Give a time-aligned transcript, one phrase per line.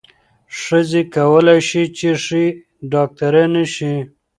[0.61, 2.45] ښځې کولای شي چې ښې
[2.91, 3.93] ډاکټرانې شي.